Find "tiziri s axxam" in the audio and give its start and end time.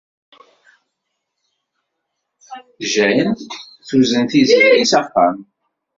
4.31-5.35